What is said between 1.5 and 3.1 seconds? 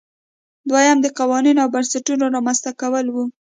او بنسټونو رامنځته کول